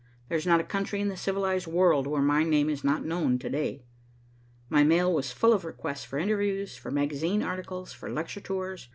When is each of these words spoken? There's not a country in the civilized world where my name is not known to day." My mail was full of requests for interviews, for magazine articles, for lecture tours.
There's 0.29 0.47
not 0.47 0.59
a 0.59 0.63
country 0.63 0.99
in 0.99 1.09
the 1.09 1.15
civilized 1.15 1.67
world 1.67 2.07
where 2.07 2.23
my 2.23 2.41
name 2.43 2.71
is 2.71 2.83
not 2.83 3.05
known 3.05 3.37
to 3.37 3.47
day." 3.51 3.83
My 4.67 4.83
mail 4.83 5.13
was 5.13 5.31
full 5.31 5.53
of 5.53 5.63
requests 5.63 6.05
for 6.05 6.17
interviews, 6.17 6.75
for 6.75 6.89
magazine 6.89 7.43
articles, 7.43 7.93
for 7.93 8.09
lecture 8.09 8.41
tours. 8.41 8.89